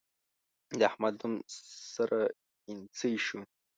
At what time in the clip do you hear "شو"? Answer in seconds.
3.25-3.39